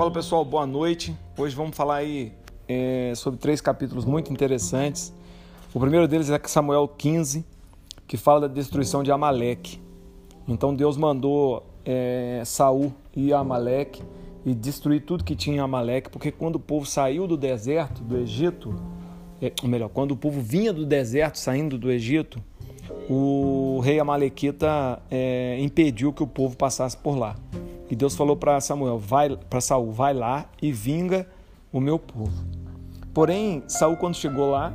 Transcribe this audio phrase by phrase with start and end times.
[0.00, 1.14] Fala pessoal, boa noite.
[1.36, 2.32] Hoje vamos falar aí
[2.66, 5.12] é, sobre três capítulos muito interessantes.
[5.74, 7.44] O primeiro deles é Samuel 15,
[8.08, 9.78] que fala da destruição de Amaleque.
[10.48, 14.02] Então Deus mandou é, Saul ir a Amaleque
[14.42, 18.16] e destruir tudo que tinha em Amaleque, porque quando o povo saiu do deserto, do
[18.16, 18.74] Egito,
[19.42, 22.42] é, ou melhor, quando o povo vinha do deserto, saindo do Egito,
[23.06, 27.36] o rei Amalequita é, impediu que o povo passasse por lá.
[27.90, 31.26] E Deus falou para Samuel, vai para Saul, vai lá e vinga
[31.72, 32.44] o meu povo.
[33.12, 34.72] Porém, Saul quando chegou lá,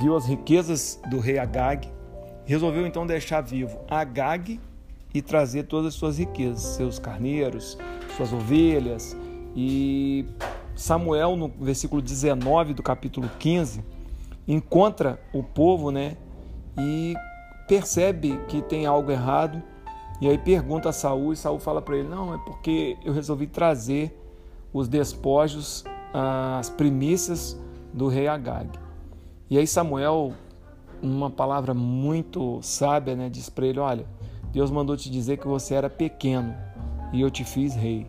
[0.00, 1.88] viu as riquezas do rei Agag,
[2.44, 4.58] resolveu então deixar vivo Agag
[5.14, 7.78] e trazer todas as suas riquezas, seus carneiros,
[8.16, 9.16] suas ovelhas.
[9.54, 10.26] E
[10.74, 13.84] Samuel, no versículo 19 do capítulo 15,
[14.48, 16.16] encontra o povo, né?
[16.76, 17.14] E
[17.68, 19.62] percebe que tem algo errado
[20.22, 23.48] e aí pergunta a Saul e Saul fala para ele: "Não, é porque eu resolvi
[23.48, 24.16] trazer
[24.72, 27.60] os despojos, as primícias
[27.92, 28.70] do rei Agag".
[29.50, 30.32] E aí Samuel,
[31.02, 34.06] uma palavra muito sábia, né, diz para ele: "Olha,
[34.52, 36.54] Deus mandou te dizer que você era pequeno
[37.12, 38.06] e eu te fiz rei",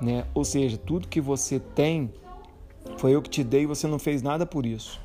[0.00, 0.24] né?
[0.32, 2.10] Ou seja, tudo que você tem
[2.96, 4.98] foi eu que te dei e você não fez nada por isso.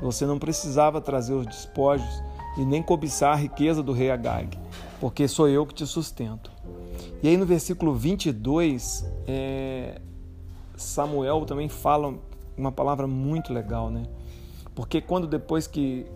[0.00, 2.22] Você não precisava trazer os despojos
[2.56, 4.56] e nem cobiçar a riqueza do rei Agag
[5.00, 6.50] porque sou eu que te sustento.
[7.22, 10.00] E aí no versículo 22, é,
[10.76, 12.14] Samuel também fala
[12.56, 14.04] uma palavra muito legal, né?
[14.74, 16.06] Porque quando depois que,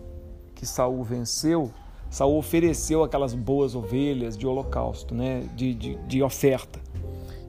[0.55, 1.71] que Saul venceu,
[2.09, 5.49] Saul ofereceu aquelas boas ovelhas de holocausto, né?
[5.55, 6.79] de, de, de oferta.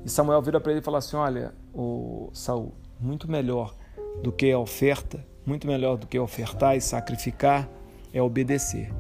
[0.05, 3.75] E Samuel vira para ele e fala assim: Olha, o Saul, muito melhor
[4.23, 7.69] do que a oferta, muito melhor do que ofertar e sacrificar
[8.13, 8.93] é obedecer.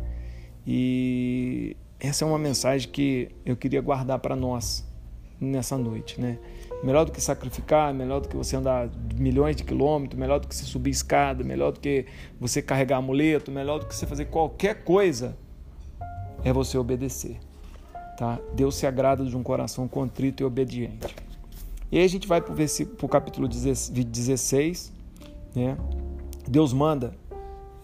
[0.66, 4.84] E essa é uma mensagem que eu queria guardar para nós
[5.40, 6.38] nessa noite, né?
[6.82, 10.54] Melhor do que sacrificar, melhor do que você andar milhões de quilômetros, melhor do que
[10.54, 12.06] você subir escada, melhor do que
[12.38, 15.36] você carregar amuleto, melhor do que você fazer qualquer coisa,
[16.44, 17.38] é você obedecer,
[18.18, 18.38] tá?
[18.54, 21.14] Deus se agrada de um coração contrito e obediente.
[21.90, 24.92] E aí a gente vai para o capítulo 16,
[25.54, 25.76] né?
[26.46, 27.14] Deus manda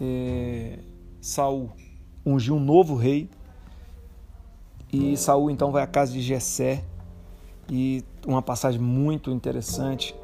[0.00, 0.78] é,
[1.20, 1.70] Saul
[2.24, 3.30] ungir um novo rei
[4.92, 6.84] e Saul então vai à casa de Jessé
[7.68, 10.14] e uma passagem muito interessante.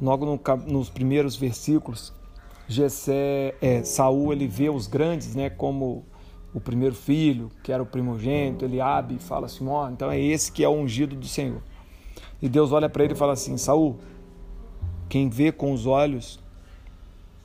[0.00, 2.12] Logo no, nos primeiros versículos,
[2.68, 6.04] Jessé, é, Saul ele vê os grandes, né, como
[6.52, 10.52] o primeiro filho, que era o primogênito, Eliabe, fala assim: "Ó, oh, então é esse
[10.52, 11.60] que é o ungido do Senhor".
[12.40, 13.98] E Deus olha para ele e fala assim: "Saul,
[15.08, 16.38] quem vê com os olhos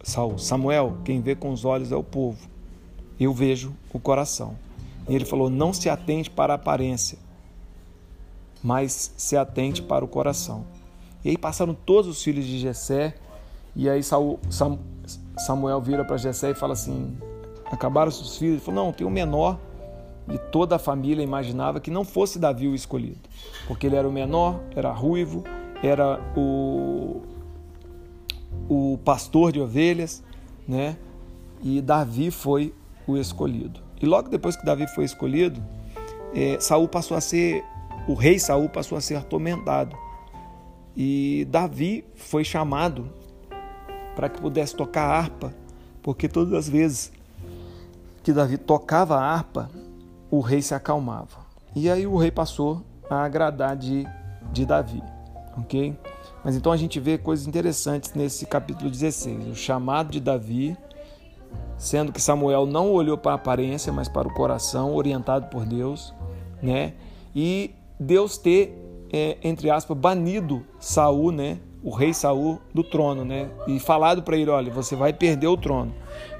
[0.01, 2.47] Saul, Samuel, quem vê com os olhos é o povo.
[3.19, 4.69] Eu vejo o coração".
[5.09, 7.18] E ele falou: Não se atente para a aparência,
[8.64, 10.66] mas se atente para o coração.
[11.25, 13.16] E aí passaram todos os filhos de Jessé,
[13.75, 14.02] e aí
[15.38, 17.18] Samuel vira para Jessé e fala assim:
[17.72, 18.53] Acabaram os filhos?
[18.53, 19.59] Ele falou: Não, tem o menor.
[20.31, 23.18] E toda a família imaginava que não fosse Davi o escolhido,
[23.68, 25.44] porque ele era o menor, era ruivo,
[25.81, 27.24] era o,
[28.69, 30.24] o pastor de ovelhas,
[30.68, 30.98] né?
[31.64, 32.75] E Davi foi
[33.08, 33.88] o escolhido.
[34.00, 35.64] E logo depois que Davi foi escolhido,
[36.34, 37.64] é, Saul passou a ser
[38.08, 39.96] o rei Saul passou a ser atormentado.
[40.96, 43.10] E Davi foi chamado
[44.16, 45.54] para que pudesse tocar harpa,
[46.02, 47.12] porque todas as vezes
[48.24, 49.70] que Davi tocava a harpa,
[50.30, 51.38] o rei se acalmava.
[51.76, 54.08] E aí o rei passou a agradar de,
[54.52, 55.02] de Davi,
[55.58, 55.98] ok?
[56.44, 59.48] Mas então a gente vê coisas interessantes nesse capítulo 16.
[59.48, 60.76] O chamado de Davi
[61.78, 66.14] sendo que Samuel não olhou para a aparência, mas para o coração, orientado por Deus,
[66.62, 66.94] né?
[67.34, 68.76] E Deus ter,
[69.12, 71.60] é, entre aspas, banido Saul, né?
[71.82, 73.50] O rei Saul do trono, né?
[73.66, 75.94] E falado para ele, olha, você vai perder o trono.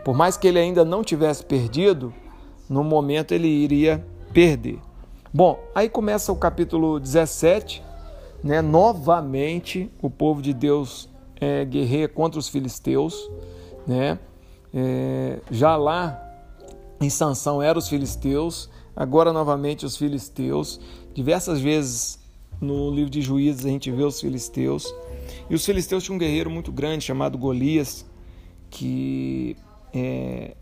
[0.03, 2.14] Por mais que ele ainda não tivesse perdido,
[2.70, 4.80] no momento ele iria perder.
[5.34, 7.82] Bom, aí começa o capítulo 17,
[8.44, 8.62] né?
[8.62, 11.09] Novamente o povo de Deus
[11.40, 13.29] é, guerreia contra os filisteus,
[13.88, 14.20] né?
[14.73, 16.25] É, já lá
[17.01, 20.79] em Sansão eram os filisteus, agora novamente os filisteus.
[21.13, 22.19] Diversas vezes
[22.61, 24.93] no livro de Juízes a gente vê os filisteus.
[25.49, 28.05] E os filisteus tinham um guerreiro muito grande chamado Golias,
[28.69, 29.55] que
[29.93, 30.55] é,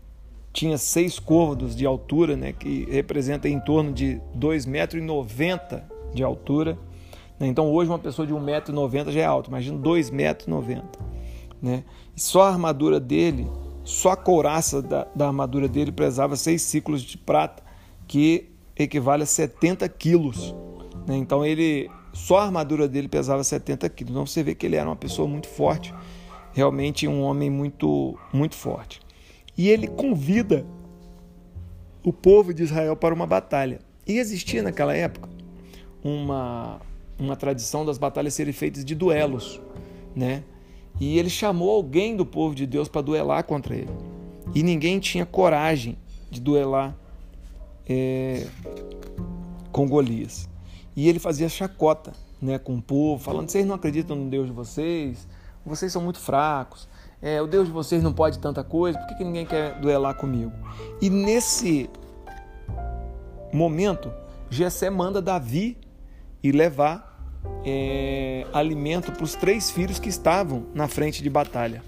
[0.52, 5.02] tinha seis côvados de altura, né, que representa em torno de 2,90 metros
[6.14, 6.78] de altura.
[7.38, 7.46] Né?
[7.48, 10.82] Então hoje uma pessoa de 1,90m já é alta, imagina 2,90m.
[11.60, 11.84] Né?
[12.16, 13.48] E só a armadura dele
[13.88, 17.62] só a couraça da, da armadura dele pesava 6 ciclos de prata,
[18.06, 20.54] que equivale a 70 quilos.
[21.06, 21.16] Né?
[21.16, 24.10] Então ele só a armadura dele pesava 70 quilos.
[24.10, 25.94] Então você vê que ele era uma pessoa muito forte,
[26.52, 29.00] realmente um homem muito, muito forte.
[29.56, 30.66] E ele convida
[32.04, 33.78] o povo de Israel para uma batalha.
[34.06, 35.30] E existia naquela época
[36.04, 36.78] uma,
[37.18, 39.58] uma tradição das batalhas serem feitas de duelos,
[40.14, 40.44] né?
[41.00, 43.90] E ele chamou alguém do povo de Deus para duelar contra ele.
[44.54, 45.96] E ninguém tinha coragem
[46.30, 46.96] de duelar
[47.88, 48.46] é,
[49.70, 50.48] com Golias.
[50.96, 54.52] E ele fazia chacota né, com o povo, falando: vocês não acreditam no Deus de
[54.52, 55.26] vocês,
[55.64, 56.88] vocês são muito fracos,
[57.20, 60.14] é, o Deus de vocês não pode tanta coisa, por que, que ninguém quer duelar
[60.14, 60.52] comigo?
[61.00, 61.88] E nesse
[63.52, 64.12] momento,
[64.50, 65.76] Jessé manda Davi
[66.42, 67.07] ir levar
[67.64, 71.82] é, alimento para os três filhos que estavam na frente de batalha.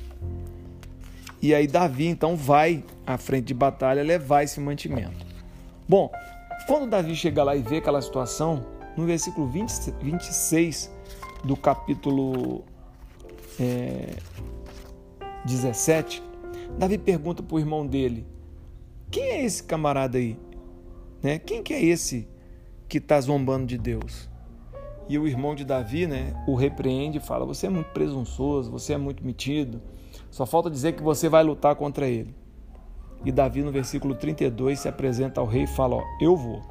[1.43, 5.26] E aí Davi então vai à frente de batalha levar esse mantimento.
[5.88, 6.11] Bom,
[6.67, 8.64] quando Davi chega lá e vê aquela situação,
[8.97, 10.91] no versículo 20, 26
[11.44, 12.62] do capítulo
[13.58, 14.17] é,
[15.44, 16.23] 17,
[16.79, 18.26] Davi pergunta para o irmão dele:
[19.11, 20.37] Quem é esse camarada aí?
[21.23, 21.38] Né?
[21.38, 22.29] Quem que é esse
[22.88, 24.29] que está zombando de Deus?
[25.11, 28.93] E o irmão de Davi né, o repreende e fala: Você é muito presunçoso, você
[28.93, 29.83] é muito metido,
[30.31, 32.33] só falta dizer que você vai lutar contra ele.
[33.25, 36.62] E Davi, no versículo 32, se apresenta ao rei e fala: Ó, eu vou,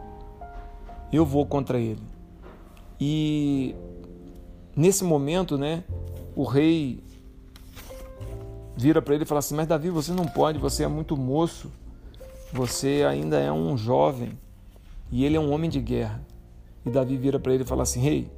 [1.11, 2.01] eu vou contra ele.
[2.97, 3.75] E
[4.73, 5.83] nesse momento, né,
[6.33, 7.03] o rei
[8.77, 11.69] vira para ele e fala assim: Mas Davi, você não pode, você é muito moço,
[12.53, 14.31] você ainda é um jovem
[15.11, 16.23] e ele é um homem de guerra.
[16.85, 18.31] E Davi vira para ele e fala assim: Rei, hey,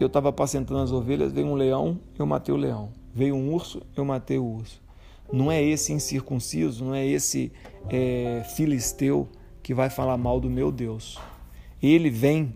[0.00, 2.90] eu estava apacentando as ovelhas, veio um leão, eu matei o leão.
[3.12, 4.80] Veio um urso, eu matei o urso.
[5.32, 7.52] Não é esse incircunciso, não é esse
[7.90, 9.28] é, filisteu
[9.62, 11.18] que vai falar mal do meu Deus.
[11.82, 12.54] Ele vem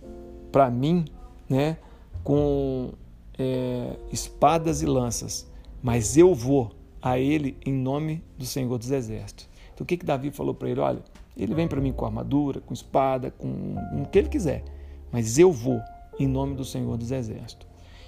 [0.50, 1.04] para mim
[1.48, 1.76] né,
[2.22, 2.92] com
[3.38, 5.50] é, espadas e lanças,
[5.82, 6.70] mas eu vou
[7.00, 9.48] a ele em nome do Senhor dos Exércitos.
[9.74, 10.80] Então o que, que Davi falou para ele?
[10.80, 11.00] Olha,
[11.36, 14.64] ele vem para mim com armadura, com espada, com, com o que ele quiser,
[15.12, 15.80] mas eu vou
[16.18, 17.66] em nome do Senhor dos Exércitos.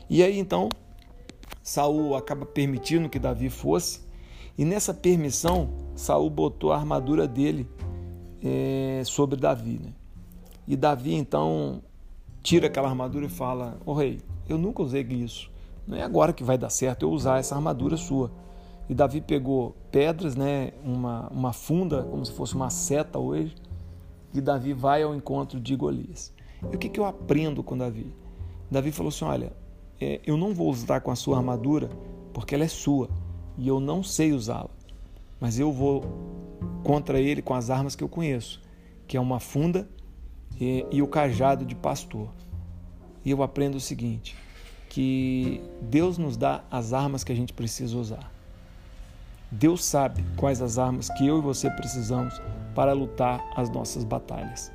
[0.08, 0.68] E aí então
[1.62, 4.00] Saul acaba permitindo que Davi fosse,
[4.56, 7.68] e nessa permissão Saul botou a armadura dele
[8.42, 9.80] é, sobre Davi.
[9.82, 9.92] Né?
[10.66, 11.82] E Davi então
[12.42, 15.50] tira aquela armadura e fala: Ô oh, rei, eu nunca usei isso.
[15.86, 18.30] Não é agora que vai dar certo eu usar essa armadura sua.
[18.88, 23.54] E Davi pegou pedras, né, uma, uma funda, como se fosse uma seta hoje,
[24.34, 26.32] e Davi vai ao encontro de Golias.
[26.72, 28.12] E o que, que eu aprendo com Davi?
[28.70, 29.52] Davi falou assim: Olha,
[30.00, 31.88] é, eu não vou usar com a sua armadura
[32.32, 33.08] porque ela é sua
[33.56, 34.70] e eu não sei usá-la,
[35.40, 36.04] mas eu vou
[36.82, 38.60] contra ele com as armas que eu conheço,
[39.06, 39.88] que é uma funda
[40.60, 42.28] e, e o cajado de pastor.
[43.24, 44.36] E eu aprendo o seguinte:
[44.88, 48.32] que Deus nos dá as armas que a gente precisa usar.
[49.50, 52.40] Deus sabe quais as armas que eu e você precisamos
[52.74, 54.72] para lutar as nossas batalhas.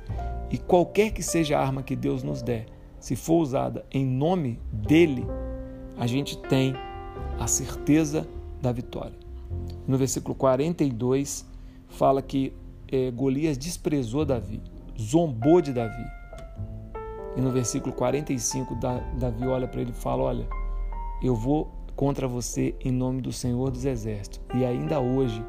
[0.50, 2.66] E qualquer que seja a arma que Deus nos der,
[2.98, 5.24] se for usada em nome dele,
[5.96, 6.74] a gente tem
[7.38, 8.26] a certeza
[8.60, 9.16] da vitória.
[9.86, 11.46] No versículo 42,
[11.88, 12.52] fala que
[12.90, 14.60] é, Golias desprezou Davi,
[14.98, 16.04] zombou de Davi.
[17.36, 18.76] E no versículo 45,
[19.18, 20.48] Davi olha para ele e fala: Olha,
[21.22, 24.40] eu vou contra você em nome do Senhor dos Exércitos.
[24.54, 25.44] E ainda hoje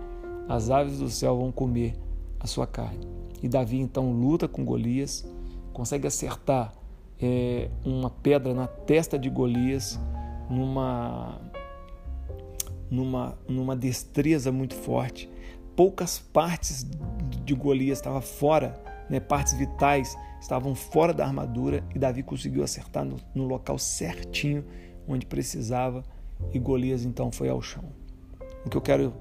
[0.48, 1.96] as aves do céu vão comer
[2.39, 3.21] a sua carne.
[3.41, 5.25] E Davi então luta com Golias,
[5.74, 6.74] consegue acertar
[7.19, 10.00] é, uma pedra na testa de Golias,
[10.50, 11.39] numa,
[12.89, 15.29] numa, numa destreza muito forte.
[15.75, 16.86] Poucas partes
[17.45, 23.05] de Golias estavam fora, né, partes vitais estavam fora da armadura e Davi conseguiu acertar
[23.05, 24.65] no, no local certinho
[25.07, 26.03] onde precisava
[26.51, 27.83] e Golias então foi ao chão.
[28.65, 29.13] O que eu quero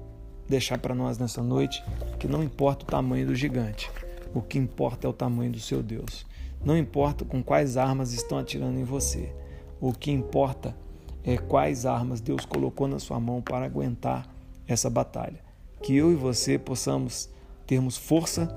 [0.49, 1.83] deixar para nós nessa noite
[2.19, 3.89] que não importa o tamanho do gigante,
[4.33, 6.25] o que importa é o tamanho do seu Deus.
[6.63, 9.33] Não importa com quais armas estão atirando em você,
[9.79, 10.75] o que importa
[11.23, 14.27] é quais armas Deus colocou na sua mão para aguentar
[14.67, 15.39] essa batalha.
[15.81, 17.29] Que eu e você possamos
[17.65, 18.47] termos força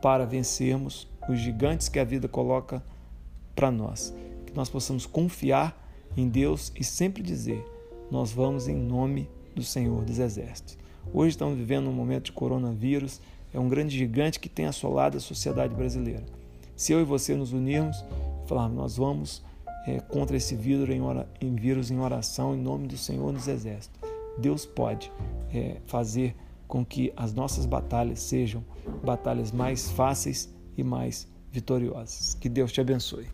[0.00, 2.82] para vencermos os gigantes que a vida coloca
[3.54, 4.14] para nós.
[4.46, 5.76] Que nós possamos confiar
[6.16, 7.64] em Deus e sempre dizer:
[8.10, 10.78] nós vamos em nome do Senhor dos Exércitos.
[11.12, 13.20] Hoje estamos vivendo um momento de coronavírus,
[13.52, 16.24] é um grande gigante que tem assolado a sociedade brasileira.
[16.76, 18.04] Se eu e você nos unirmos
[18.44, 19.42] e falarmos, nós vamos
[19.86, 23.48] é, contra esse vírus em, ora, em vírus em oração, em nome do Senhor dos
[23.48, 24.00] Exércitos,
[24.38, 25.12] Deus pode
[25.52, 26.34] é, fazer
[26.66, 28.64] com que as nossas batalhas sejam
[29.04, 32.34] batalhas mais fáceis e mais vitoriosas.
[32.34, 33.26] Que Deus te abençoe.